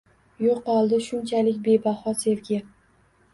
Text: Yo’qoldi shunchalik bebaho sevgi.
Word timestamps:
Yo’qoldi 0.45 0.99
shunchalik 1.07 1.59
bebaho 1.67 2.15
sevgi. 2.23 2.59